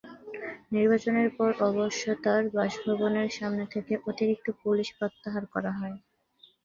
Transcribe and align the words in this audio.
নির্বাচনের 0.73 1.29
পরে 1.37 1.53
অবশ্য 1.69 2.03
তাঁর 2.23 2.43
বাসভবনের 2.55 3.29
সামনে 3.37 3.65
থেকে 3.73 3.93
অতিরিক্ত 4.09 4.47
পুলিশ 4.61 4.87
প্রত্যাহার 4.97 5.43
করা 5.53 5.71
হয়। 5.79 5.97